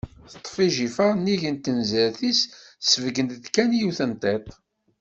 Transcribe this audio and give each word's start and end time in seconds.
Teṭṭef 0.31 0.57
ijifer 0.65 1.11
nnig 1.15 1.41
n 1.53 1.55
tinezrt-is, 1.63 2.39
tessebgan-d 2.81 3.45
kan 3.55 3.69
yiwet 3.77 3.99
n 4.09 4.11
tiṭ. 4.21 4.47